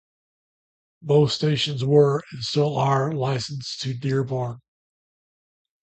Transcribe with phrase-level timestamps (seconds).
[1.03, 4.57] Both stations were, and still are, licensed to Dearborn.